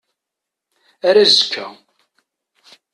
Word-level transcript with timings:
Ar 1.07 1.15
azekka. 1.23 1.67